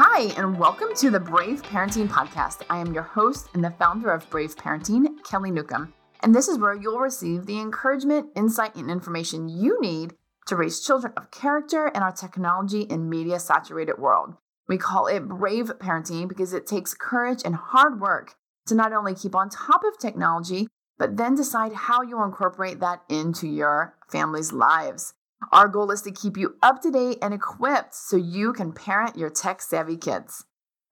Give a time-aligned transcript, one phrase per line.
[0.00, 2.62] Hi, and welcome to the Brave Parenting Podcast.
[2.70, 5.92] I am your host and the founder of Brave Parenting, Kelly Newcomb.
[6.22, 10.14] And this is where you'll receive the encouragement, insight, and information you need
[10.46, 14.34] to raise children of character in our technology and media saturated world.
[14.68, 18.36] We call it brave parenting because it takes courage and hard work
[18.66, 23.02] to not only keep on top of technology, but then decide how you incorporate that
[23.08, 25.14] into your family's lives.
[25.52, 29.16] Our goal is to keep you up to date and equipped so you can parent
[29.16, 30.44] your tech savvy kids.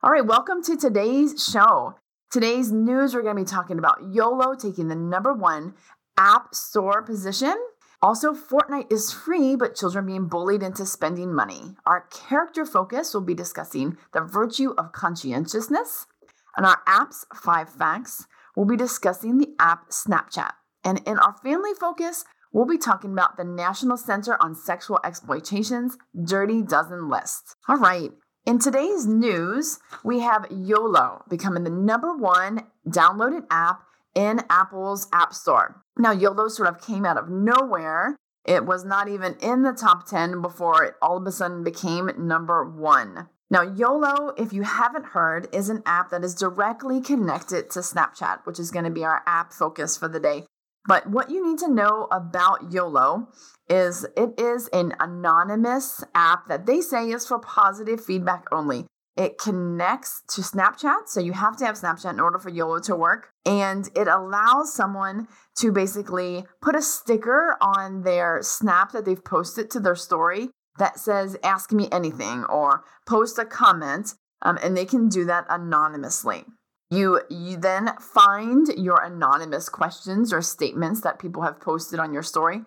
[0.02, 1.96] All right, welcome to today's show.
[2.30, 5.74] Today's news, we're going to be talking about YOLO taking the number one
[6.16, 7.54] app store position.
[8.00, 11.74] Also, Fortnite is free, but children being bullied into spending money.
[11.84, 16.06] Our character focus will be discussing the virtue of conscientiousness.
[16.56, 20.52] And our apps, five facts, we'll be discussing the app Snapchat.
[20.84, 25.96] And in our family focus, we'll be talking about the National Center on Sexual Exploitation's
[26.24, 27.56] Dirty Dozen list.
[27.68, 28.10] All right.
[28.46, 33.80] In today's news, we have YOLO becoming the number one downloaded app
[34.14, 35.82] in Apple's App Store.
[35.98, 38.16] Now, YOLO sort of came out of nowhere.
[38.44, 42.10] It was not even in the top 10 before it all of a sudden became
[42.16, 43.28] number one.
[43.50, 48.40] Now, YOLO, if you haven't heard, is an app that is directly connected to Snapchat,
[48.44, 50.46] which is going to be our app focus for the day.
[50.86, 53.28] But what you need to know about YOLO
[53.68, 58.86] is it is an anonymous app that they say is for positive feedback only.
[59.16, 62.94] It connects to Snapchat, so you have to have Snapchat in order for YOLO to
[62.94, 63.30] work.
[63.46, 69.70] And it allows someone to basically put a sticker on their snap that they've posted
[69.70, 74.84] to their story that says, Ask me anything, or post a comment, um, and they
[74.84, 76.44] can do that anonymously.
[76.90, 82.22] You, you then find your anonymous questions or statements that people have posted on your
[82.22, 82.62] story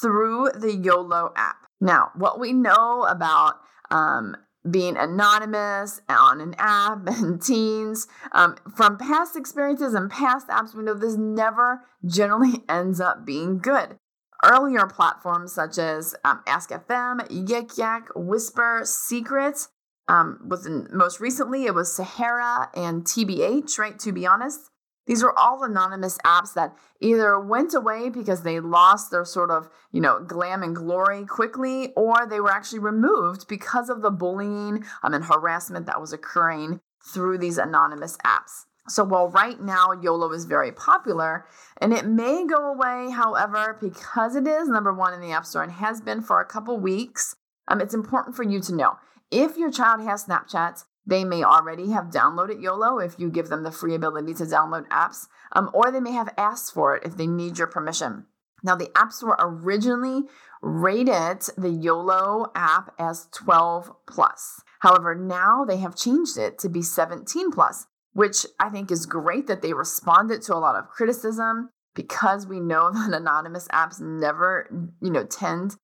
[0.00, 1.56] through the YOLO app.
[1.80, 3.54] Now, what we know about
[3.90, 4.36] um,
[4.68, 10.82] being anonymous on an app and teens um, from past experiences and past apps, we
[10.82, 13.96] know this never generally ends up being good.
[14.44, 19.68] Earlier platforms such as um, Ask.fm, Yik Yak, Whisper, Secrets
[20.08, 23.98] um, was in, most recently it was Sarahah and TBH, right?
[24.00, 24.70] To be honest,
[25.06, 29.68] these were all anonymous apps that either went away because they lost their sort of,
[29.90, 34.84] you know, glam and glory quickly, or they were actually removed because of the bullying
[35.02, 38.66] um, and harassment that was occurring through these anonymous apps.
[38.88, 41.46] So while right now YOLO is very popular
[41.80, 45.62] and it may go away, however, because it is number one in the App Store
[45.62, 47.36] and has been for a couple weeks,
[47.68, 48.98] um, it's important for you to know
[49.32, 53.64] if your child has Snapchat, they may already have downloaded YOLO if you give them
[53.64, 57.16] the free ability to download apps, um, or they may have asked for it if
[57.16, 58.26] they need your permission.
[58.62, 60.22] Now, the App Store originally
[60.60, 64.62] rated the YOLO app as 12 plus.
[64.80, 69.48] However, now they have changed it to be 17 plus, which I think is great
[69.48, 74.68] that they responded to a lot of criticism because we know that anonymous apps never,
[75.00, 75.76] you know, tend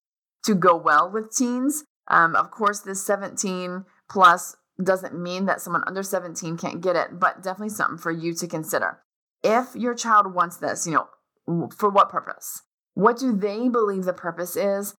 [0.43, 1.83] to go well with teens.
[2.09, 7.19] Um, of course, this 17 plus doesn't mean that someone under 17 can't get it,
[7.19, 8.99] but definitely something for you to consider.
[9.43, 12.63] If your child wants this, you know, for what purpose?
[12.93, 14.95] What do they believe the purpose is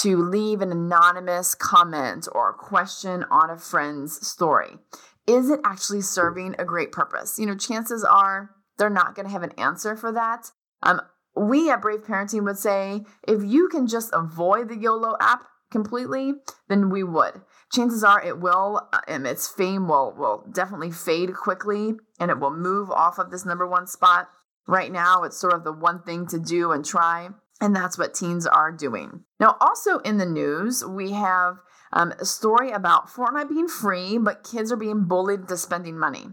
[0.00, 4.78] to leave an anonymous comment or question on a friend's story?
[5.26, 7.38] Is it actually serving a great purpose?
[7.38, 10.50] You know, chances are they're not going to have an answer for that.
[10.82, 11.00] Um,
[11.36, 16.34] we at Brave Parenting would say if you can just avoid the YOLO app, completely,
[16.68, 17.40] then we would.
[17.72, 22.38] Chances are it will, uh, and its fame will will definitely fade quickly, and it
[22.38, 24.28] will move off of this number one spot.
[24.68, 28.14] Right now, it's sort of the one thing to do and try, and that's what
[28.14, 29.24] teens are doing.
[29.40, 31.56] Now, also in the news, we have
[31.92, 36.26] um, a story about Fortnite being free, but kids are being bullied into spending money.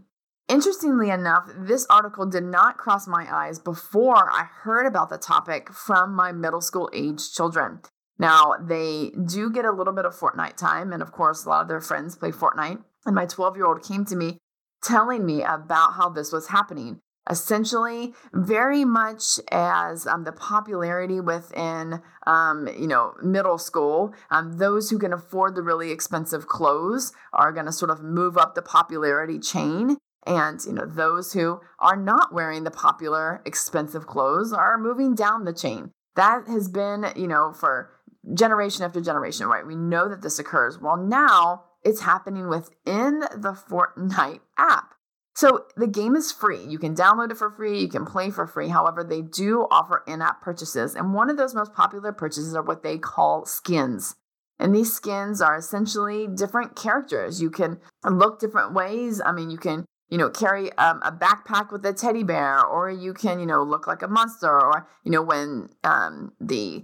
[0.47, 5.71] Interestingly enough, this article did not cross my eyes before I heard about the topic
[5.71, 7.81] from my middle school age children.
[8.19, 11.61] Now, they do get a little bit of Fortnite time, and of course, a lot
[11.61, 12.83] of their friends play Fortnite.
[13.05, 14.37] And my 12 year old came to me
[14.83, 16.99] telling me about how this was happening.
[17.29, 24.89] Essentially, very much as um, the popularity within, um, you know, middle school, um, those
[24.89, 28.63] who can afford the really expensive clothes are going to sort of move up the
[28.63, 34.77] popularity chain, and you know, those who are not wearing the popular expensive clothes are
[34.79, 35.91] moving down the chain.
[36.15, 37.91] That has been, you know, for
[38.33, 39.65] generation after generation, right?
[39.65, 40.79] We know that this occurs.
[40.79, 44.93] Well, now it's happening within the Fortnite app.
[45.35, 46.65] So the game is free.
[46.65, 48.67] You can download it for free, you can play for free.
[48.67, 50.95] However, they do offer in app purchases.
[50.95, 54.15] And one of those most popular purchases are what they call skins.
[54.59, 57.41] And these skins are essentially different characters.
[57.41, 59.21] You can look different ways.
[59.23, 62.89] I mean, you can, you know, carry um, a backpack with a teddy bear, or
[62.89, 64.51] you can, you know, look like a monster.
[64.51, 66.83] Or, you know, when um, the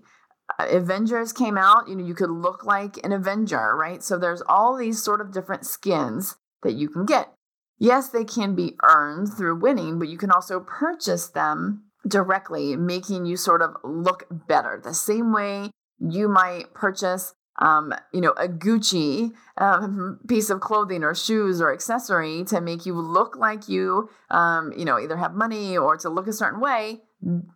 [0.60, 4.02] Avengers came out, you know, you could look like an Avenger, right?
[4.02, 7.34] So there's all these sort of different skins that you can get.
[7.78, 13.25] Yes, they can be earned through winning, but you can also purchase them directly, making
[13.25, 14.80] you sort of look better.
[14.81, 21.04] The same way you might purchase um, you know, a Gucci um, piece of clothing
[21.04, 25.34] or shoes or accessory to make you look like you, um, you know, either have
[25.34, 27.02] money or to look a certain way.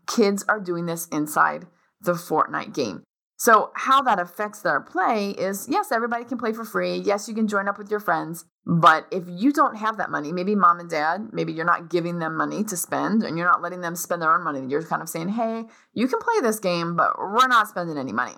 [0.08, 1.68] Kids are doing this inside
[2.02, 3.04] the Fortnite game.
[3.38, 6.98] So, how that affects their play is yes, everybody can play for free.
[6.98, 8.44] Yes, you can join up with your friends.
[8.66, 12.20] But if you don't have that money, maybe mom and dad, maybe you're not giving
[12.20, 14.68] them money to spend and you're not letting them spend their own money.
[14.68, 15.64] You're kind of saying, hey,
[15.94, 18.36] you can play this game, but we're not spending any money.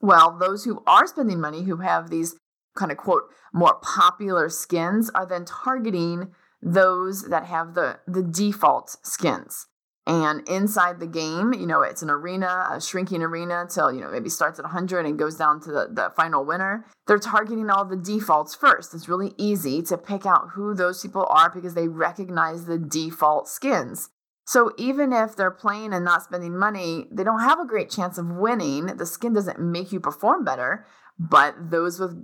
[0.00, 2.34] Well, those who are spending money, who have these
[2.76, 3.22] kind of quote
[3.54, 9.68] more popular skins, are then targeting those that have the, the default skins.
[10.10, 14.10] And inside the game, you know, it's an arena, a shrinking arena till, you know,
[14.10, 16.84] maybe starts at 100 and goes down to the, the final winner.
[17.06, 18.92] They're targeting all the defaults first.
[18.92, 23.46] It's really easy to pick out who those people are because they recognize the default
[23.46, 24.10] skins.
[24.44, 28.18] So even if they're playing and not spending money, they don't have a great chance
[28.18, 28.86] of winning.
[28.86, 30.88] The skin doesn't make you perform better,
[31.20, 32.16] but those with,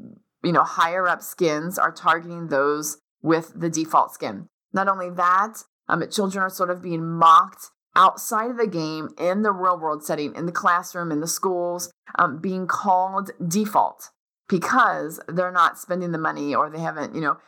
[0.42, 4.48] you know, higher up skins are targeting those with the default skin.
[4.72, 9.42] Not only that, um, children are sort of being mocked outside of the game in
[9.42, 14.10] the real world setting, in the classroom, in the schools, um, being called default
[14.48, 17.38] because they're not spending the money or they haven't, you know,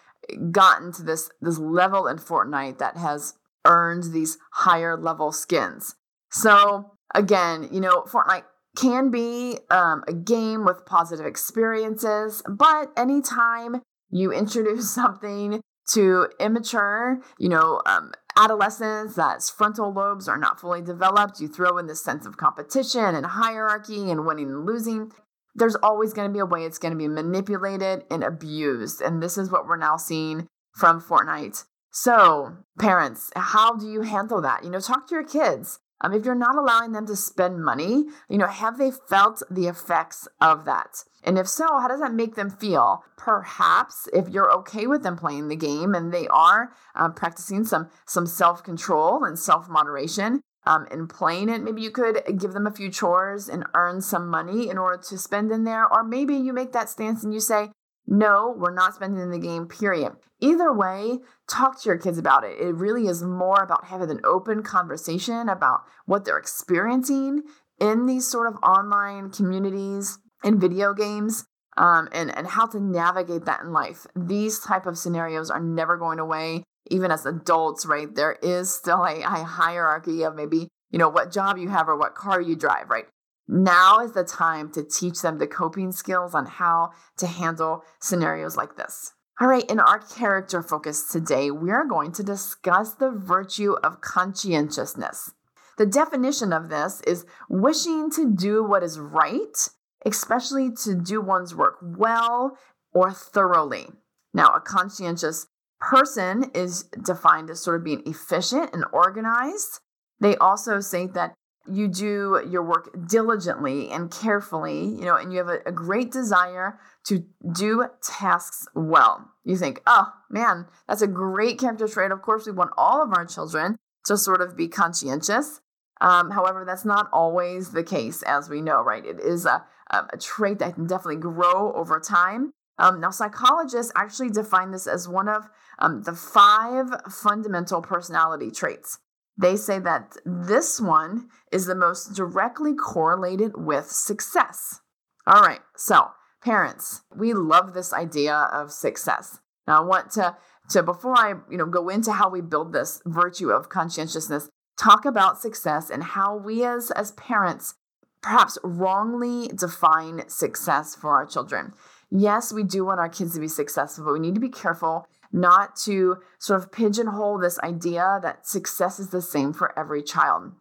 [0.50, 3.34] gotten to this this level in Fortnite that has
[3.64, 5.94] earned these higher level skins.
[6.30, 8.44] So again, you know, Fortnite
[8.76, 15.60] can be um, a game with positive experiences, but anytime you introduce something
[15.90, 21.76] to immature, you know, um, adolescents that's frontal lobes are not fully developed, you throw
[21.78, 25.10] in this sense of competition and hierarchy and winning and losing.
[25.54, 29.00] There's always going to be a way it's going to be manipulated and abused.
[29.00, 31.64] And this is what we're now seeing from Fortnite.
[31.90, 34.62] So, parents, how do you handle that?
[34.62, 35.80] You know, talk to your kids.
[36.00, 39.66] Um, if you're not allowing them to spend money, you know, have they felt the
[39.66, 41.04] effects of that?
[41.24, 43.02] And if so, how does that make them feel?
[43.16, 47.88] Perhaps if you're okay with them playing the game and they are um, practicing some
[48.06, 52.66] some self control and self moderation um, in playing it, maybe you could give them
[52.66, 55.90] a few chores and earn some money in order to spend in there.
[55.92, 57.70] Or maybe you make that stance and you say,
[58.10, 60.12] no, we're not spending in the game, period.
[60.40, 62.58] Either way, talk to your kids about it.
[62.58, 67.42] It really is more about having an open conversation about what they're experiencing
[67.78, 71.44] in these sort of online communities and video games
[71.76, 74.06] um, and, and how to navigate that in life.
[74.16, 76.64] These type of scenarios are never going away.
[76.90, 78.14] Even as adults, right?
[78.14, 81.96] There is still a, a hierarchy of maybe, you know, what job you have or
[81.98, 83.04] what car you drive, right?
[83.48, 88.56] Now is the time to teach them the coping skills on how to handle scenarios
[88.56, 89.14] like this.
[89.40, 94.00] All right, in our character focus today, we are going to discuss the virtue of
[94.00, 95.32] conscientiousness.
[95.78, 99.56] The definition of this is wishing to do what is right,
[100.04, 102.58] especially to do one's work well
[102.92, 103.86] or thoroughly.
[104.34, 105.46] Now, a conscientious
[105.80, 109.80] person is defined as sort of being efficient and organized.
[110.20, 111.34] They also say that
[111.70, 116.10] you do your work diligently and carefully, you know, and you have a, a, great
[116.10, 119.30] desire to do tasks well.
[119.44, 122.10] You think, oh man, that's a great character trait.
[122.10, 125.60] Of course, we want all of our children to sort of be conscientious.
[126.00, 129.04] Um, however, that's not always the case, as we know, right?
[129.04, 132.52] It is a, a trait that can definitely grow over time.
[132.78, 135.48] Um, now, psychologists actually define this as one of
[135.80, 139.00] um, the five fundamental personality traits
[139.38, 144.80] they say that this one is the most directly correlated with success.
[145.26, 146.08] All right, so
[146.42, 149.38] parents, we love this idea of success.
[149.66, 150.36] Now, I want to,
[150.70, 155.04] to before I you know go into how we build this virtue of conscientiousness, talk
[155.04, 157.74] about success and how we as as parents
[158.22, 161.72] perhaps wrongly define success for our children.
[162.10, 165.06] Yes, we do want our kids to be successful, but we need to be careful
[165.32, 170.52] not to sort of pigeonhole this idea that success is the same for every child.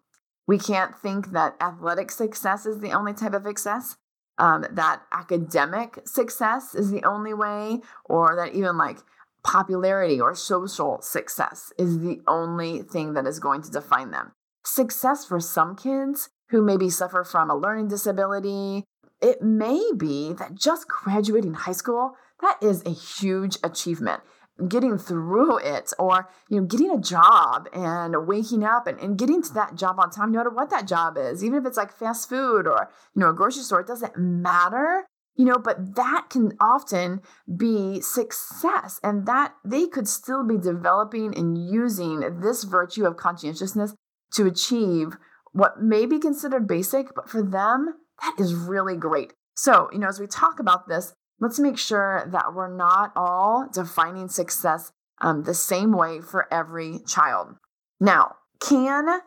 [0.47, 3.97] We can't think that athletic success is the only type of success,
[4.38, 9.00] um, that academic success is the only way, or that even like
[9.43, 14.31] popularity or social success is the only thing that is going to define them.
[14.65, 18.83] Success for some kids who maybe suffer from a learning disability
[19.21, 24.21] it may be that just graduating high school, that is a huge achievement
[24.67, 29.41] getting through it or you know getting a job and waking up and, and getting
[29.41, 31.91] to that job on time no matter what that job is even if it's like
[31.91, 36.25] fast food or you know a grocery store it doesn't matter you know but that
[36.29, 37.21] can often
[37.55, 43.93] be success and that they could still be developing and using this virtue of conscientiousness
[44.31, 45.17] to achieve
[45.53, 49.33] what may be considered basic but for them that is really great.
[49.55, 53.67] So you know as we talk about this let's make sure that we're not all
[53.72, 54.91] defining success
[55.22, 57.56] um, the same way for every child.
[58.00, 59.22] Now, can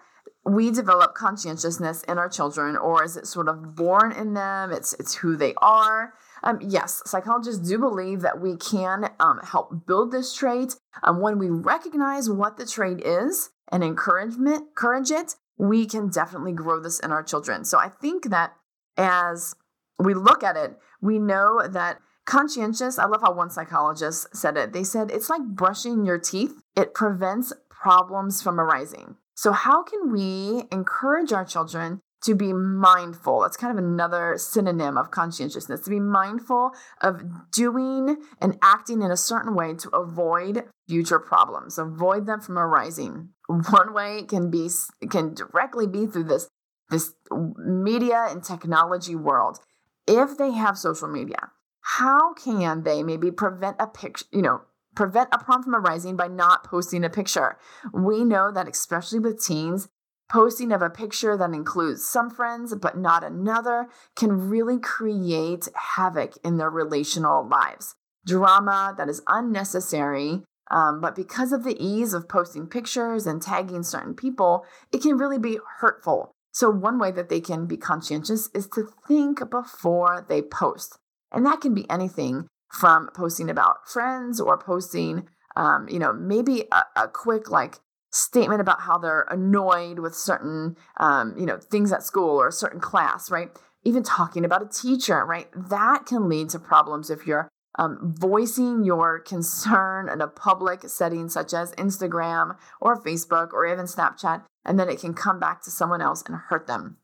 [0.45, 4.73] we develop conscientiousness in our children, or is it sort of born in them?
[4.73, 6.15] It's it's who they are.
[6.43, 10.77] Um, yes, psychologists do believe that we can um, help build this trait.
[11.03, 16.53] Um, when we recognize what the trait is and encouragement, encourage it, we can definitely
[16.53, 17.65] grow this in our children.
[17.65, 18.55] So I think that
[18.97, 19.55] as
[20.05, 24.73] we look at it, we know that conscientious, I love how one psychologist said it.
[24.73, 29.17] They said it's like brushing your teeth, it prevents problems from arising.
[29.35, 33.41] So, how can we encourage our children to be mindful?
[33.41, 39.11] That's kind of another synonym of conscientiousness to be mindful of doing and acting in
[39.11, 43.31] a certain way to avoid future problems, avoid them from arising.
[43.49, 44.69] One way can be
[45.09, 46.49] can directly be through this
[46.91, 49.61] this media and technology world
[50.07, 54.63] if they have social media, how can they maybe prevent a picture, you know,
[54.95, 57.59] prevent a problem from arising by not posting a picture?
[57.93, 59.89] We know that, especially with teens,
[60.31, 66.35] posting of a picture that includes some friends but not another can really create havoc
[66.45, 67.97] in their relational lives.
[68.25, 70.43] Drama that is unnecessary.
[70.71, 75.19] Um, but because of the ease of posting pictures and tagging certain people, it can
[75.19, 80.27] really be hurtful so, one way that they can be conscientious is to think before
[80.29, 80.99] they post.
[81.33, 86.65] And that can be anything from posting about friends or posting, um, you know, maybe
[86.73, 87.77] a, a, quick like
[88.13, 92.53] statement about how they're annoyed with certain, um, you know, things at school or a
[92.53, 93.51] certain class, right?
[93.85, 95.49] Even talking about a teacher, right?
[95.55, 97.49] That can lead to problems if you're
[97.81, 103.87] um, voicing your concern in a public setting such as Instagram or Facebook or even
[103.87, 106.99] Snapchat, and then it can come back to someone else and hurt them.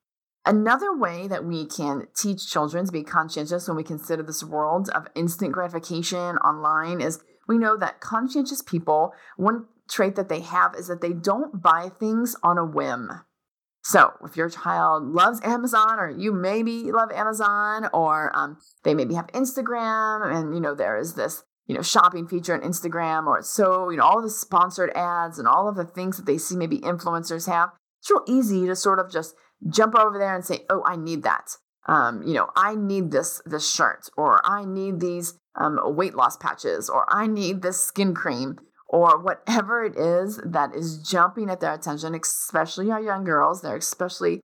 [0.44, 4.90] Another way that we can teach children to be conscientious when we consider this world
[4.90, 10.74] of instant gratification online is we know that conscientious people, one trait that they have
[10.74, 13.10] is that they don't buy things on a whim.
[13.88, 19.14] So, if your child loves Amazon, or you maybe love Amazon, or um, they maybe
[19.14, 23.42] have Instagram, and you know there is this you know shopping feature on Instagram, or
[23.42, 26.56] so you know all the sponsored ads and all of the things that they see
[26.56, 27.68] maybe influencers have.
[28.00, 29.36] It's real easy to sort of just
[29.70, 33.40] jump over there and say, "Oh, I need that." Um, you know, I need this
[33.46, 38.14] this shirt, or I need these um, weight loss patches, or I need this skin
[38.14, 43.62] cream or whatever it is that is jumping at their attention, especially our young girls,
[43.62, 44.40] they're especially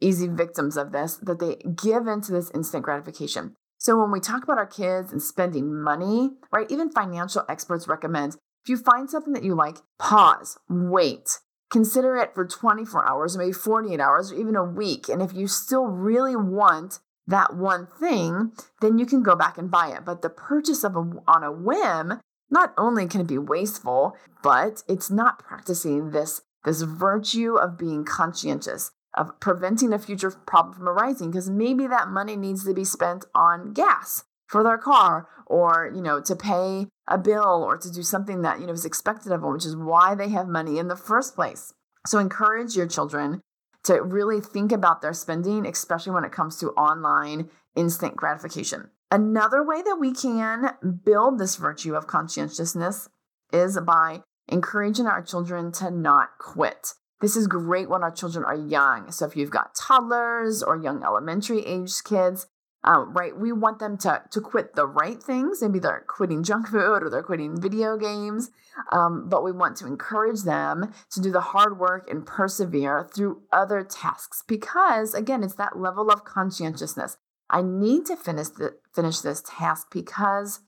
[0.00, 3.54] easy victims of this, that they give into this instant gratification.
[3.78, 8.36] So when we talk about our kids and spending money, right, even financial experts recommend
[8.64, 11.38] if you find something that you like, pause, wait,
[11.70, 15.10] consider it for 24 hours, or maybe 48 hours, or even a week.
[15.10, 19.70] And if you still really want that one thing, then you can go back and
[19.70, 20.06] buy it.
[20.06, 22.20] But the purchase of a, on a whim
[22.54, 28.04] not only can it be wasteful, but it's not practicing this, this virtue of being
[28.04, 32.84] conscientious, of preventing a future problem from arising, because maybe that money needs to be
[32.84, 37.90] spent on gas for their car or, you know, to pay a bill or to
[37.90, 40.78] do something that, you know, is expected of them, which is why they have money
[40.78, 41.74] in the first place.
[42.06, 43.40] So encourage your children
[43.84, 48.90] to really think about their spending, especially when it comes to online instant gratification.
[49.10, 50.70] Another way that we can
[51.04, 53.08] build this virtue of conscientiousness
[53.52, 56.94] is by encouraging our children to not quit.
[57.20, 59.10] This is great when our children are young.
[59.12, 62.46] So if you've got toddlers or young elementary age kids,
[62.84, 65.62] um, right, we want them to to quit the right things.
[65.62, 68.50] Maybe they're quitting junk food or they're quitting video games,
[68.92, 73.42] um, but we want to encourage them to do the hard work and persevere through
[73.50, 77.16] other tasks because, again, it's that level of conscientiousness.
[77.50, 80.60] I need to finish the, finish this task because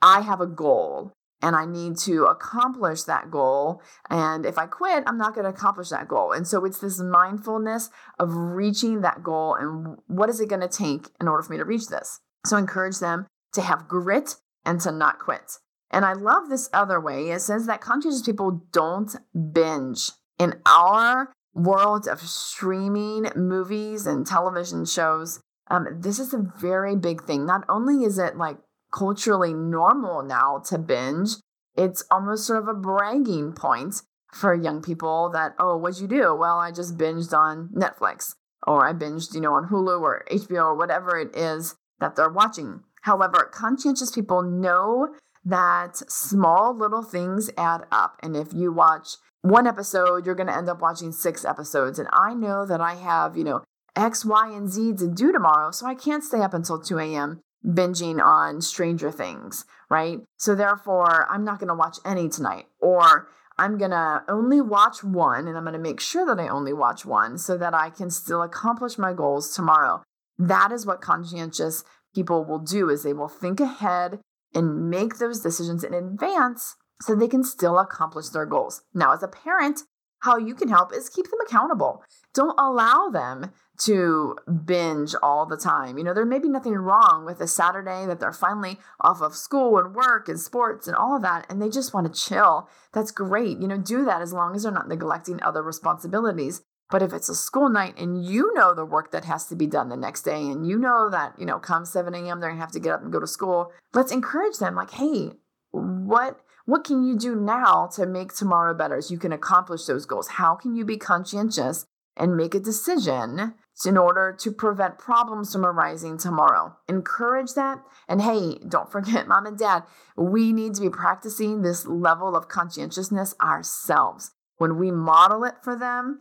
[0.00, 1.12] I have a goal
[1.42, 3.82] and I need to accomplish that goal.
[4.08, 6.32] And if I quit, I'm not going to accomplish that goal.
[6.32, 10.68] And so it's this mindfulness of reaching that goal and what is it going to
[10.68, 12.20] take in order for me to reach this.
[12.46, 15.58] So encourage them to have grit and to not quit.
[15.90, 17.30] And I love this other way.
[17.30, 19.14] It says that conscientious people don't
[19.52, 20.10] binge.
[20.38, 27.22] In our world of streaming movies and television shows, um, this is a very big
[27.22, 27.46] thing.
[27.46, 28.58] Not only is it like
[28.92, 31.36] culturally normal now to binge,
[31.76, 34.02] it's almost sort of a bragging point
[34.32, 36.34] for young people that, oh, what'd you do?
[36.34, 38.34] Well, I just binged on Netflix
[38.66, 42.30] or I binged, you know, on Hulu or HBO or whatever it is that they're
[42.30, 42.80] watching.
[43.02, 45.14] However, conscientious people know
[45.44, 48.16] that small little things add up.
[48.22, 51.98] And if you watch one episode, you're going to end up watching six episodes.
[51.98, 53.64] And I know that I have, you know,
[53.96, 55.70] X, Y, and Z to do tomorrow.
[55.70, 57.40] So I can't stay up until 2 a.m.
[57.64, 60.20] binging on Stranger Things, right?
[60.36, 62.66] So therefore, I'm not going to watch any tonight.
[62.80, 66.48] Or I'm going to only watch one and I'm going to make sure that I
[66.48, 70.02] only watch one so that I can still accomplish my goals tomorrow.
[70.38, 71.84] That is what conscientious
[72.14, 74.20] people will do is they will think ahead
[74.54, 78.82] and make those decisions in advance so they can still accomplish their goals.
[78.94, 79.82] Now, as a parent,
[80.22, 82.02] how you can help is keep them accountable.
[82.32, 85.98] Don't allow them to binge all the time.
[85.98, 89.34] You know, there may be nothing wrong with a Saturday that they're finally off of
[89.34, 92.68] school and work and sports and all of that, and they just want to chill.
[92.92, 93.58] That's great.
[93.58, 96.62] You know, do that as long as they're not neglecting other responsibilities.
[96.88, 99.66] But if it's a school night and you know the work that has to be
[99.66, 102.60] done the next day, and you know that, you know, come 7 a.m., they're gonna
[102.60, 105.32] have to get up and go to school, let's encourage them like, hey,
[105.72, 110.06] what what can you do now to make tomorrow better so you can accomplish those
[110.06, 110.28] goals?
[110.28, 111.84] How can you be conscientious
[112.16, 113.54] and make a decision
[113.86, 116.76] in order to prevent problems from arising tomorrow?
[116.88, 117.82] Encourage that.
[118.08, 119.84] And hey, don't forget, mom and dad,
[120.16, 124.32] we need to be practicing this level of conscientiousness ourselves.
[124.58, 126.20] When we model it for them,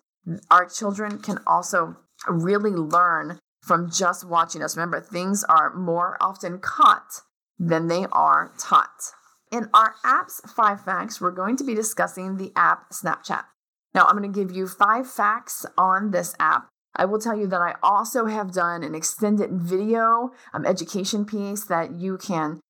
[0.50, 4.76] our children can also really learn from just watching us.
[4.76, 7.22] Remember, things are more often caught
[7.60, 9.14] than they are taught.
[9.51, 13.43] In our app's five facts, we're going to be discussing the app Snapchat.
[13.93, 16.70] Now, I'm going to give you five facts on this app.
[16.96, 21.65] I will tell you that I also have done an extended video um, education piece
[21.65, 22.62] that you can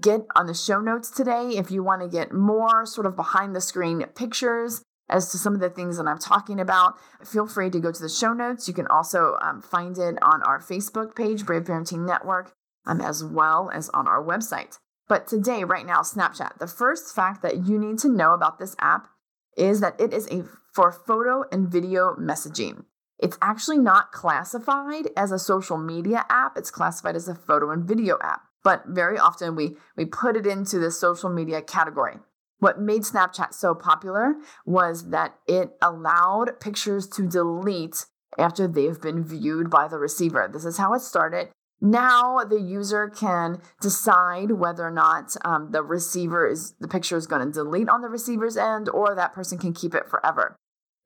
[0.00, 3.54] get on the show notes today if you want to get more sort of behind
[3.54, 6.94] the screen pictures as to some of the things that I'm talking about.
[7.24, 8.66] Feel free to go to the show notes.
[8.66, 12.52] You can also um, find it on our Facebook page, Brave Parenting Network,
[12.86, 14.78] um, as well as on our website.
[15.08, 18.74] But today, right now, Snapchat, the first fact that you need to know about this
[18.78, 19.08] app
[19.56, 22.84] is that it is a for photo and video messaging.
[23.18, 27.84] It's actually not classified as a social media app, it's classified as a photo and
[27.84, 28.42] video app.
[28.64, 32.16] But very often we, we put it into the social media category.
[32.58, 38.06] What made Snapchat so popular was that it allowed pictures to delete
[38.38, 40.48] after they've been viewed by the receiver.
[40.52, 41.50] This is how it started.
[41.80, 47.26] Now the user can decide whether or not um, the receiver is the picture is
[47.26, 50.56] going to delete on the receiver's end or that person can keep it forever.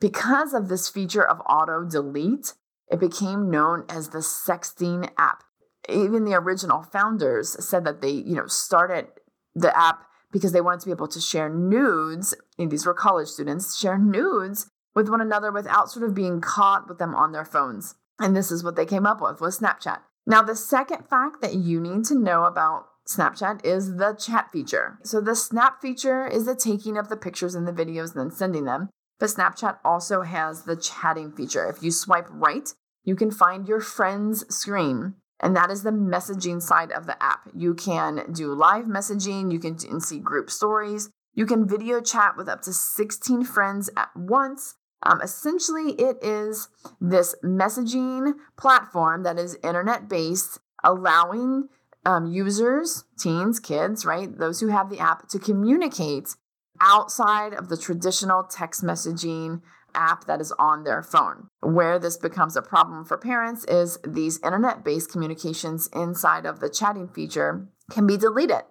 [0.01, 2.55] Because of this feature of auto delete,
[2.91, 5.43] it became known as the sexting app.
[5.89, 9.09] Even the original founders said that they, you know, started
[9.55, 12.35] the app because they wanted to be able to share nudes.
[12.59, 16.89] And these were college students, share nudes with one another without sort of being caught
[16.89, 17.95] with them on their phones.
[18.19, 20.01] And this is what they came up with was Snapchat.
[20.29, 24.99] Now, the second fact that you need to know about Snapchat is the chat feature.
[25.03, 28.31] So, the snap feature is the taking of the pictures and the videos and then
[28.31, 28.91] sending them.
[29.19, 31.67] But Snapchat also has the chatting feature.
[31.67, 32.69] If you swipe right,
[33.05, 37.49] you can find your friend's screen, and that is the messaging side of the app.
[37.55, 42.51] You can do live messaging, you can see group stories, you can video chat with
[42.51, 46.69] up to 16 friends at once, um, essentially, it is
[47.01, 51.69] this messaging platform that is internet based, allowing
[52.05, 56.35] um, users, teens, kids, right, those who have the app to communicate
[56.81, 59.61] outside of the traditional text messaging
[59.95, 61.49] app that is on their phone.
[61.61, 66.69] Where this becomes a problem for parents is these internet based communications inside of the
[66.69, 68.65] chatting feature can be deleted.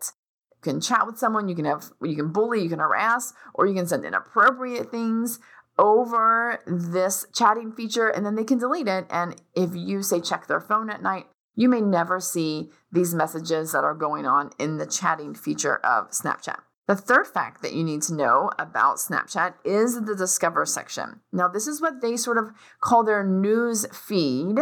[0.55, 3.65] You can chat with someone, you can have you can bully, you can harass, or
[3.65, 5.39] you can send inappropriate things
[5.77, 9.05] over this chatting feature and then they can delete it.
[9.09, 13.71] And if you say check their phone at night, you may never see these messages
[13.71, 16.59] that are going on in the chatting feature of Snapchat.
[16.87, 21.19] The third fact that you need to know about Snapchat is the Discover section.
[21.33, 24.57] Now, this is what they sort of call their news feed.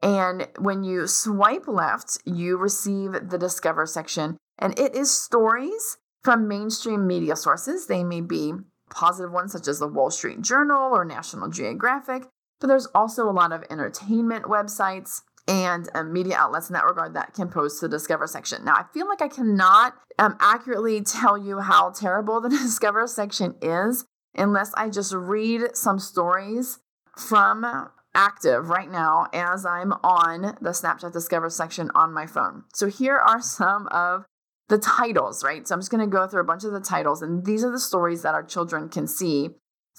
[0.00, 6.46] And when you swipe left, you receive the Discover section, and it is stories from
[6.46, 7.86] mainstream media sources.
[7.86, 8.52] They may be
[8.90, 12.24] positive ones such as the Wall Street Journal or National Geographic,
[12.60, 17.14] but there's also a lot of entertainment websites and um, media outlets in that regard
[17.14, 18.64] that can post to the Discover section.
[18.64, 23.54] Now, I feel like I cannot um, accurately tell you how terrible the Discover section
[23.62, 26.78] is unless I just read some stories
[27.16, 32.64] from active right now as I'm on the Snapchat Discover section on my phone.
[32.74, 34.24] So here are some of
[34.68, 35.66] the titles, right?
[35.66, 37.70] So I'm just going to go through a bunch of the titles, and these are
[37.70, 39.50] the stories that our children can see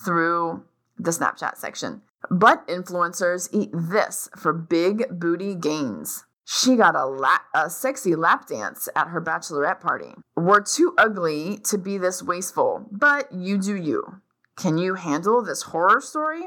[0.04, 0.64] through
[0.98, 2.02] the Snapchat section.
[2.30, 6.26] But influencers eat this for big booty gains.
[6.46, 10.14] She got a, a sexy lap dance at her bachelorette party.
[10.36, 14.22] We're too ugly to be this wasteful, but you do you.
[14.56, 16.44] Can you handle this horror story?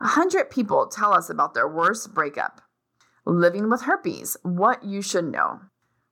[0.00, 2.60] A hundred people tell us about their worst breakup.
[3.26, 5.60] Living with herpes, what you should know.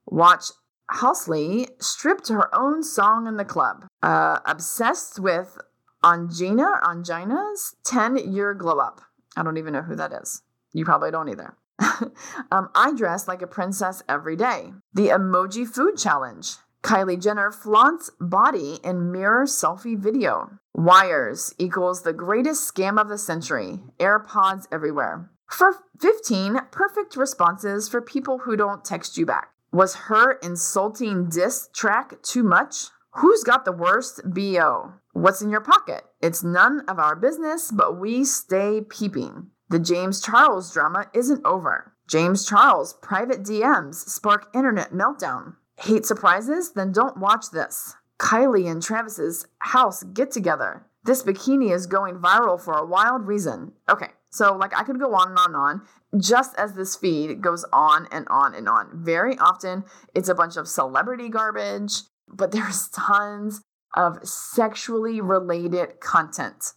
[0.06, 0.46] Watch
[0.90, 3.86] Halsey stripped her own song in the club.
[4.02, 5.58] Uh, obsessed with
[6.04, 9.00] Angina, Angina's 10 year glow up.
[9.36, 10.42] I don't even know who that is.
[10.72, 11.56] You probably don't either.
[12.50, 14.72] um, I dress like a princess every day.
[14.94, 16.56] The Emoji Food Challenge.
[16.82, 20.52] Kylie Jenner flaunts body in mirror selfie video.
[20.72, 23.80] Wires equals the greatest scam of the century.
[23.98, 25.28] AirPods everywhere.
[25.50, 29.48] For 15 perfect responses for people who don't text you back.
[29.72, 32.86] Was her insulting diss track too much?
[33.16, 34.94] Who's got the worst BO?
[35.12, 36.04] What's in your pocket?
[36.20, 39.48] It's none of our business, but we stay peeping.
[39.68, 41.94] The James Charles drama isn't over.
[42.08, 45.54] James Charles' private DMs spark internet meltdown.
[45.80, 46.72] Hate surprises?
[46.72, 47.96] Then don't watch this.
[48.18, 50.86] Kylie and Travis's house get together.
[51.04, 53.72] This bikini is going viral for a wild reason.
[53.88, 57.40] Okay, so, like, I could go on and on and on, just as this feed
[57.40, 58.90] goes on and on and on.
[58.92, 59.84] Very often,
[60.14, 63.62] it's a bunch of celebrity garbage, but there's tons
[63.96, 66.72] of sexually related content.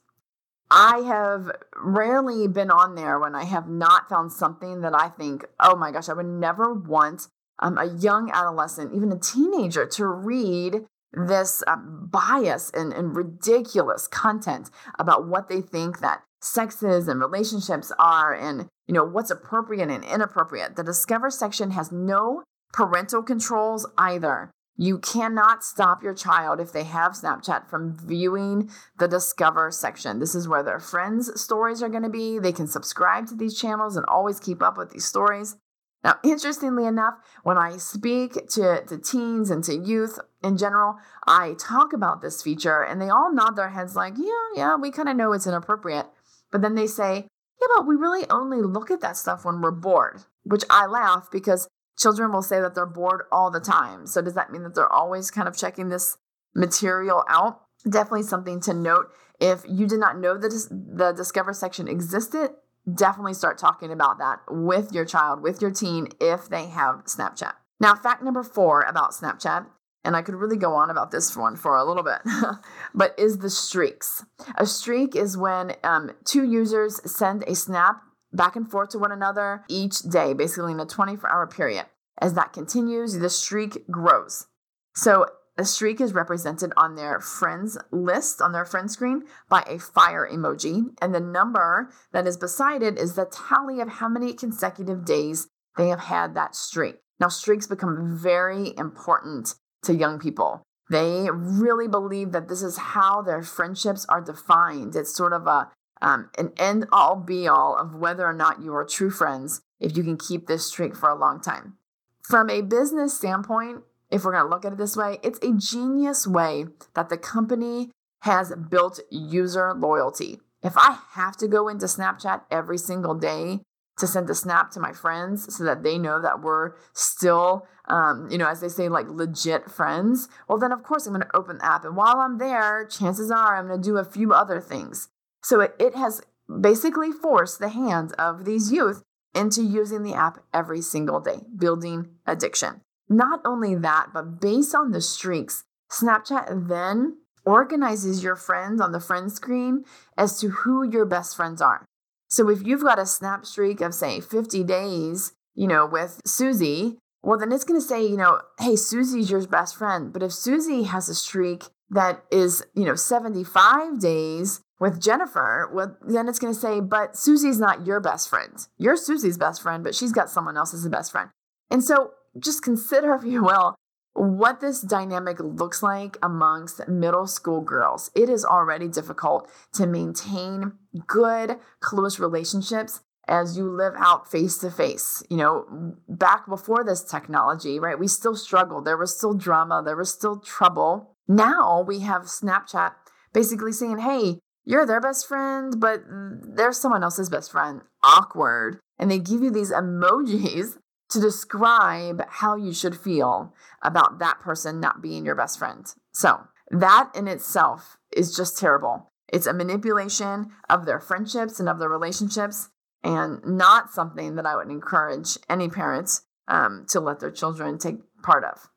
[0.72, 5.46] I have rarely been on there when I have not found something that I think,
[5.60, 10.06] oh my gosh, I would never want um, a young adolescent, even a teenager, to
[10.06, 17.20] read this uh, bias and, and ridiculous content about what they think that sexes and
[17.20, 20.76] relationships are and you know what's appropriate and inappropriate.
[20.76, 24.52] The discover section has no parental controls either.
[24.82, 30.20] You cannot stop your child if they have Snapchat from viewing the Discover section.
[30.20, 32.40] This is where their friends' stories are going to be.
[32.40, 35.58] They can subscribe to these channels and always keep up with these stories.
[36.02, 40.96] Now, interestingly enough, when I speak to, to teens and to youth in general,
[41.28, 44.92] I talk about this feature and they all nod their heads like, yeah, yeah, we
[44.92, 46.08] kind of know it's inappropriate.
[46.52, 47.28] But then they say,
[47.62, 51.30] yeah, but we really only look at that stuff when we're bored, which I laugh
[51.32, 54.08] because children will say that they're bored all the time.
[54.08, 56.18] So does that mean that they're always kind of checking this
[56.56, 57.62] material out?
[57.90, 59.12] Definitely something to note.
[59.40, 62.52] If you did not know that the Discover section existed,
[62.94, 67.54] definitely start talking about that with your child, with your teen, if they have Snapchat.
[67.80, 69.68] Now, fact number four about Snapchat
[70.04, 72.22] and I could really go on about this one for a little bit,
[72.94, 74.26] but is the streaks.
[74.56, 79.12] A streak is when um, two users send a snap back and forth to one
[79.12, 81.86] another each day, basically in a 24 hour period.
[82.22, 84.48] As that continues, the streak grows.
[84.96, 85.26] So
[85.58, 90.28] a streak is represented on their friends list, on their friend screen, by a fire
[90.32, 90.84] emoji.
[91.02, 95.48] And the number that is beside it is the tally of how many consecutive days
[95.78, 96.96] they have had that streak.
[97.20, 100.62] Now, streaks become very important to young people.
[100.90, 104.96] They really believe that this is how their friendships are defined.
[104.96, 108.74] It's sort of a um, an end all be all of whether or not you
[108.74, 111.78] are true friends if you can keep this streak for a long time.
[112.24, 115.54] From a business standpoint, if we're going to look at it this way, it's a
[115.54, 120.40] genius way that the company has built user loyalty.
[120.64, 123.62] If I have to go into Snapchat every single day
[124.00, 128.28] to send a snap to my friends so that they know that we're still, um,
[128.32, 131.36] you know, as they say, like legit friends, well, then of course I'm going to
[131.36, 131.86] open the app.
[131.86, 135.10] And while I'm there, chances are I'm going to do a few other things.
[135.44, 136.22] So it, it has
[136.62, 139.04] basically forced the hands of these youth
[139.36, 142.82] into using the app every single day, building addiction.
[143.08, 149.00] Not only that, but based on the streaks, Snapchat then organizes your friends on the
[149.00, 149.84] friend screen
[150.18, 151.86] as to who your best friends are.
[152.30, 157.00] So if you've got a snap streak of, say, 50 days, you know, with Susie,
[157.22, 160.14] well, then it's going to say, you know, hey, Susie's your best friend.
[160.14, 165.98] But if Susie has a streak that is, you know, 75 days with Jennifer, well,
[166.02, 168.68] then it's going to say, but Susie's not your best friend.
[168.78, 171.30] You're Susie's best friend, but she's got someone else as a best friend.
[171.70, 173.76] And so just consider, if you will,
[174.14, 178.12] what this dynamic looks like amongst middle school girls.
[178.16, 180.74] It is already difficult to maintain
[181.08, 185.24] good, close relationships as you live out face to face.
[185.30, 188.86] You know, back before this technology, right, we still struggled.
[188.86, 191.16] There was still drama, there was still trouble.
[191.28, 192.94] Now we have Snapchat
[193.34, 197.82] basically saying, hey, you're their best friend, but there's someone else's best friend.
[198.04, 198.80] awkward.
[198.98, 200.78] And they give you these emojis
[201.10, 205.86] to describe how you should feel about that person not being your best friend.
[206.12, 206.42] So,
[206.72, 209.12] that in itself is just terrible.
[209.32, 212.70] It's a manipulation of their friendships and of their relationships,
[213.04, 217.98] and not something that I would encourage any parents um, to let their children take
[218.22, 218.70] part of.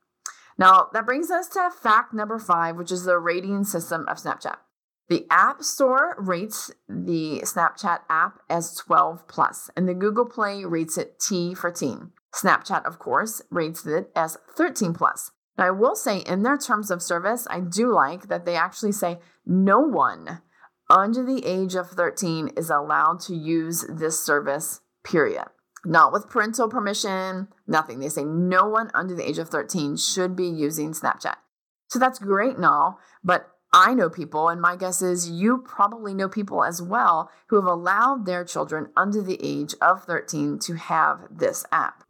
[0.59, 4.57] Now, that brings us to fact number five, which is the rating system of Snapchat.
[5.09, 10.97] The App Store rates the Snapchat app as 12 plus, and the Google Play rates
[10.97, 12.13] it T for teen.
[12.35, 15.31] Snapchat, of course, rates it as 13 plus.
[15.59, 18.93] Now, I will say in their terms of service, I do like that they actually
[18.93, 20.41] say no one
[20.89, 25.45] under the age of 13 is allowed to use this service, period.
[25.85, 27.99] Not with parental permission, nothing.
[27.99, 31.37] They say no one under the age of 13 should be using Snapchat.
[31.89, 36.13] So that's great and all, but I know people, and my guess is you probably
[36.13, 40.75] know people as well who have allowed their children under the age of 13 to
[40.75, 42.05] have this app.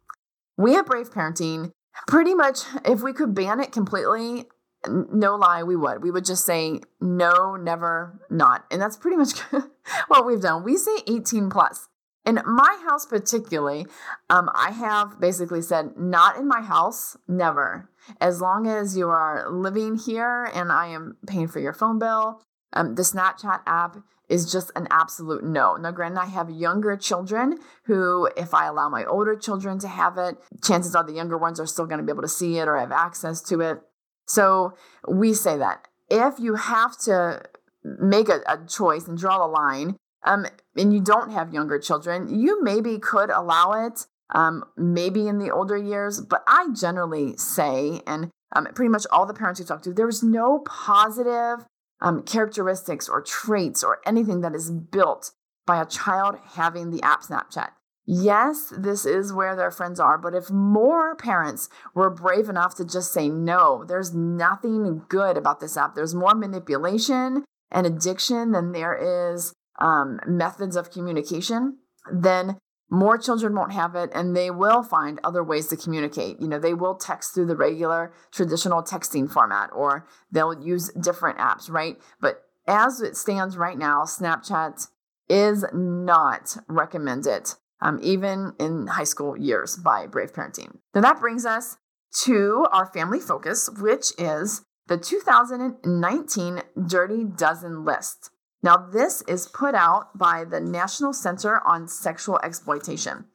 [0.57, 1.71] We at Brave Parenting,
[2.07, 4.45] pretty much, if we could ban it completely,
[4.87, 6.03] no lie, we would.
[6.03, 8.65] We would just say no, never, not.
[8.69, 9.39] And that's pretty much
[10.07, 10.63] what we've done.
[10.63, 11.87] We say 18 plus.
[12.25, 13.85] In my house, particularly,
[14.29, 17.89] um, I have basically said, not in my house, never.
[18.21, 22.41] As long as you are living here and I am paying for your phone bill,
[22.71, 23.97] um, the Snapchat app
[24.29, 25.75] is just an absolute no.
[25.75, 30.17] Now, granted, I have younger children who, if I allow my older children to have
[30.17, 32.67] it, chances are the younger ones are still going to be able to see it
[32.67, 33.81] or have access to it.
[34.25, 34.73] So
[35.07, 37.43] we say that if you have to
[37.83, 40.45] make a, a choice and draw a line, um,
[40.77, 45.51] and you don't have younger children, you maybe could allow it, um, maybe in the
[45.51, 46.21] older years.
[46.21, 50.23] But I generally say, and um, pretty much all the parents we talk to, there's
[50.23, 51.65] no positive
[52.03, 55.31] um, characteristics or traits or anything that is built
[55.65, 57.69] by a child having the app Snapchat.
[58.05, 62.85] Yes, this is where their friends are, but if more parents were brave enough to
[62.85, 65.95] just say no, there's nothing good about this app.
[65.95, 71.77] There's more manipulation and addiction than there is um, methods of communication,
[72.11, 72.57] then
[72.93, 76.39] more children won't have it and they will find other ways to communicate.
[76.39, 81.39] You know, they will text through the regular traditional texting format or they'll use different
[81.39, 81.97] apps, right?
[82.21, 84.89] But as it stands right now, Snapchat
[85.27, 87.49] is not recommended,
[87.81, 90.77] um, even in high school years by Brave Parenting.
[90.93, 91.77] Now that brings us
[92.25, 98.29] to our family focus, which is the 2019 Dirty Dozen list.
[98.63, 103.25] Now, this is put out by the National Center on Sexual Exploitation.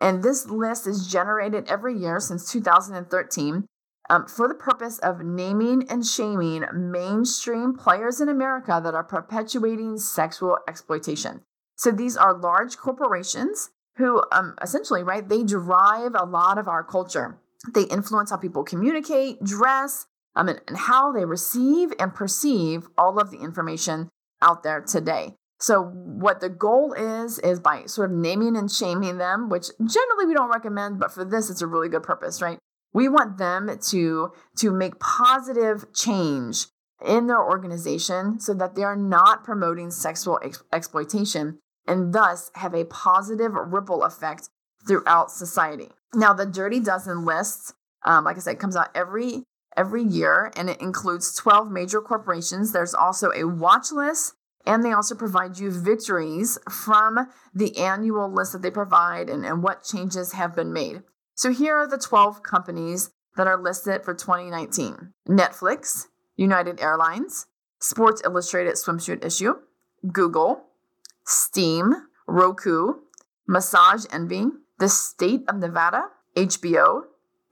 [0.00, 3.66] And this list is generated every year since 2013
[4.08, 9.98] um, for the purpose of naming and shaming mainstream players in America that are perpetuating
[9.98, 11.42] sexual exploitation.
[11.76, 16.82] So these are large corporations who um, essentially, right, they drive a lot of our
[16.82, 17.38] culture.
[17.74, 23.18] They influence how people communicate, dress, um, and, and how they receive and perceive all
[23.18, 24.08] of the information
[24.42, 25.34] out there today.
[25.60, 30.26] So, what the goal is, is by sort of naming and shaming them, which generally
[30.26, 32.58] we don't recommend, but for this, it's a really good purpose, right?
[32.92, 36.66] We want them to, to make positive change
[37.04, 42.74] in their organization so that they are not promoting sexual ex- exploitation and thus have
[42.74, 44.48] a positive ripple effect
[44.86, 45.88] throughout society.
[46.14, 47.74] Now, the Dirty Dozen list,
[48.04, 49.44] um, like I said, comes out every
[49.78, 52.72] every year, and it includes 12 major corporations.
[52.72, 54.34] There's also a watch list,
[54.66, 59.62] and they also provide you victories from the annual list that they provide and, and
[59.62, 61.02] what changes have been made.
[61.34, 67.46] So here are the 12 companies that are listed for 2019 Netflix, United Airlines,
[67.78, 69.54] Sports Illustrated Swimsuit Issue,
[70.12, 70.64] Google,
[71.24, 71.94] Steam,
[72.26, 72.94] Roku,
[73.46, 74.46] Massage Envy,
[74.78, 77.02] the State of Nevada, HBO,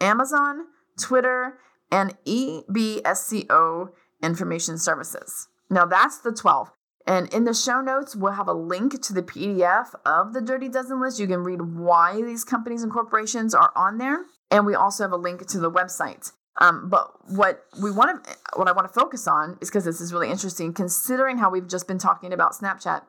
[0.01, 0.67] Amazon,
[0.99, 1.59] Twitter,
[1.91, 3.91] and EBSCO
[4.23, 5.49] Information Services.
[5.71, 6.71] Now that's the 12.
[7.07, 10.69] And in the show notes, we'll have a link to the PDF of the Dirty
[10.69, 11.21] Dozen list.
[11.21, 14.25] You can read why these companies and corporations are on there.
[14.51, 16.33] And we also have a link to the website.
[16.61, 20.01] Um, but what we want to, what I want to focus on is because this
[20.01, 23.03] is really interesting, considering how we've just been talking about Snapchat,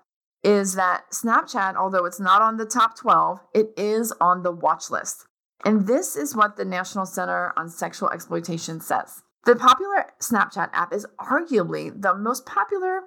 [0.44, 4.92] is that Snapchat, although it's not on the top 12, it is on the watch
[4.92, 5.26] list.
[5.66, 9.24] And this is what the National Center on Sexual Exploitation says.
[9.46, 13.02] The popular Snapchat app is arguably the most popular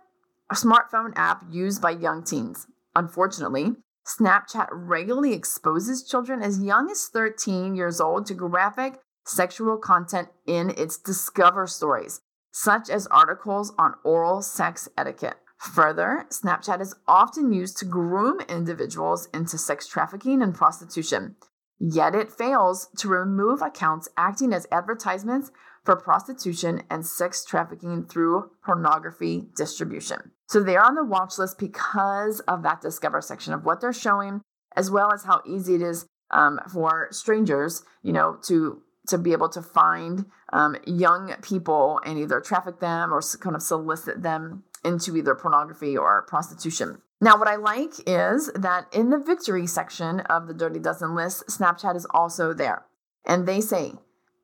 [0.52, 2.66] smartphone app used by young teens.
[2.96, 10.28] Unfortunately, Snapchat regularly exposes children as young as 13 years old to graphic sexual content
[10.46, 12.20] in its Discover stories,
[12.52, 15.36] such as articles on oral sex etiquette.
[15.58, 21.36] Further, Snapchat is often used to groom individuals into sex trafficking and prostitution.
[21.80, 25.50] Yet it fails to remove accounts acting as advertisements
[25.82, 30.32] for prostitution and sex trafficking through pornography distribution.
[30.46, 33.94] So they are on the watch list because of that Discover section of what they're
[33.94, 34.42] showing,
[34.76, 39.32] as well as how easy it is um, for strangers, you know, to to be
[39.32, 44.62] able to find um, young people and either traffic them or kind of solicit them
[44.84, 47.00] into either pornography or prostitution.
[47.22, 51.46] Now, what I like is that in the victory section of the Dirty Dozen list,
[51.48, 52.86] Snapchat is also there.
[53.26, 53.92] And they say,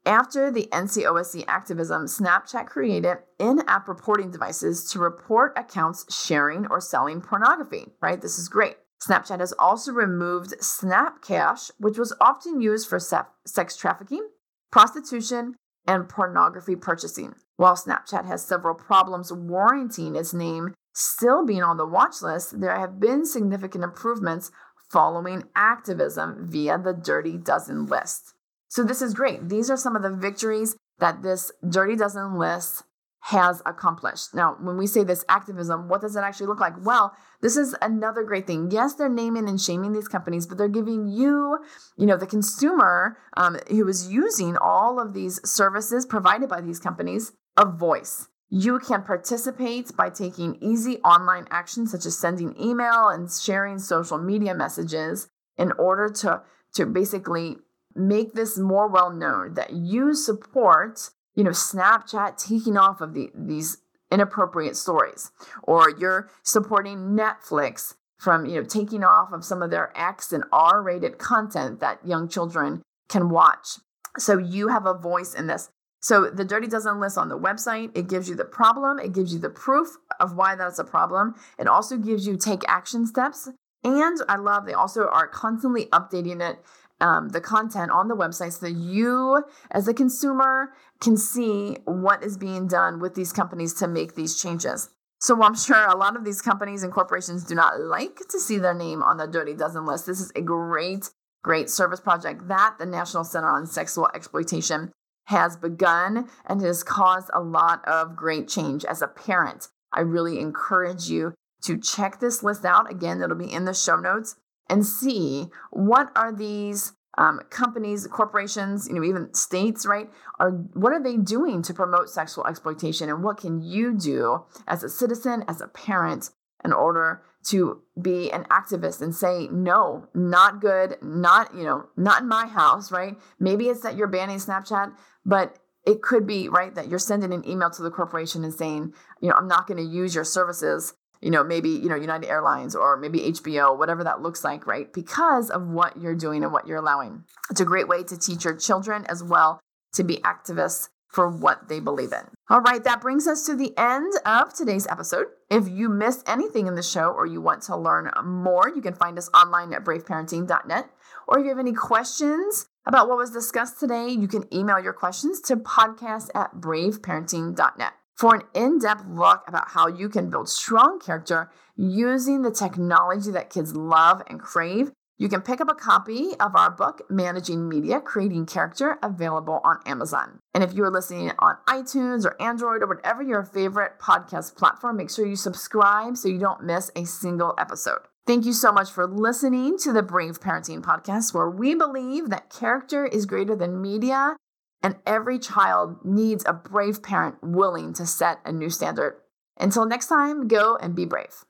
[0.05, 6.81] after the NCOSE activism, Snapchat created in app reporting devices to report accounts sharing or
[6.81, 8.21] selling pornography, right?
[8.21, 8.77] This is great.
[9.03, 14.29] Snapchat has also removed Snapcash, which was often used for sex trafficking,
[14.71, 15.55] prostitution,
[15.87, 17.35] and pornography purchasing.
[17.57, 22.79] While Snapchat has several problems warranting its name still being on the watch list, there
[22.79, 24.51] have been significant improvements
[24.91, 28.35] following activism via the Dirty Dozen list.
[28.69, 29.49] So, this is great.
[29.49, 32.83] These are some of the victories that this Dirty Dozen list
[33.27, 34.35] has accomplished.
[34.35, 36.75] Now, when we say this activism, what does it actually look like?
[36.85, 38.71] Well, this is another great thing.
[38.71, 41.59] Yes, they're naming and shaming these companies, but they're giving you,
[41.99, 46.79] you know, the consumer um, who is using all of these services provided by these
[46.79, 48.29] companies, a voice.
[48.49, 54.19] You can participate by taking easy online actions such as sending email and sharing social
[54.19, 55.29] media messages
[55.59, 56.43] in order to,
[56.75, 57.57] to basically
[57.95, 63.31] make this more well known that you support you know, Snapchat taking off of the,
[63.35, 63.79] these
[64.11, 65.31] inappropriate stories,
[65.63, 70.45] or you're supporting Netflix from, you know, taking off of some of their X and
[70.51, 73.79] R rated content that young children can watch.
[74.19, 75.71] So you have a voice in this.
[76.07, 79.33] So the Dirty Dozen list on the website, it gives you the problem, it gives
[79.33, 79.89] you the proof
[80.21, 81.35] of why that's a problem.
[81.59, 83.49] It also gives you take action steps.
[83.83, 86.63] And I love they also are constantly updating it
[87.01, 89.43] um, the content on the website so that you,
[89.73, 94.41] as a consumer, can see what is being done with these companies to make these
[94.41, 94.91] changes.
[95.19, 98.59] So I'm sure a lot of these companies and corporations do not like to see
[98.59, 100.07] their name on the Dirty Dozen list.
[100.07, 101.11] This is a great,
[101.43, 104.93] great service project that the National Center on Sexual Exploitation
[105.27, 108.85] has begun and has caused a lot of great change.
[108.85, 112.91] As a parent, I really encourage you to check this list out.
[112.91, 114.37] Again, it'll be in the show notes
[114.69, 120.11] and see what are these um, companies, corporations, you know, even states, right?
[120.39, 124.85] Are what are they doing to promote sexual exploitation, and what can you do as
[124.85, 126.31] a citizen, as a parent,
[126.65, 132.23] in order to be an activist and say no, not good, not you know, not
[132.23, 133.17] in my house, right?
[133.39, 134.93] Maybe it's that you're banning Snapchat,
[135.25, 138.93] but it could be right that you're sending an email to the corporation and saying,
[139.21, 142.29] you know, I'm not going to use your services you know, maybe, you know, United
[142.29, 144.93] Airlines or maybe HBO, whatever that looks like, right?
[144.93, 147.25] Because of what you're doing and what you're allowing.
[147.51, 149.61] It's a great way to teach your children as well
[149.95, 152.29] to be activists for what they believe in.
[152.51, 155.29] All right, that brings us to the end of today's episode.
[155.51, 158.93] If you missed anything in the show or you want to learn more, you can
[158.93, 160.91] find us online at braveparenting.net.
[161.27, 164.93] Or if you have any questions about what was discussed today, you can email your
[164.93, 170.51] questions to podcast at braveparenting.net for an in depth look about how you can build
[170.51, 174.93] strong character using the technology that kids love and crave.
[175.19, 179.79] You can pick up a copy of our book, Managing Media Creating Character, available on
[179.87, 180.41] Amazon.
[180.53, 184.99] And if you are listening on iTunes or Android or whatever your favorite podcast platform,
[184.99, 188.01] make sure you subscribe so you don't miss a single episode.
[188.27, 192.51] Thank you so much for listening to the Brave Parenting Podcast, where we believe that
[192.51, 194.37] character is greater than media
[194.83, 199.17] and every child needs a brave parent willing to set a new standard.
[199.59, 201.45] Until next time, go and be brave.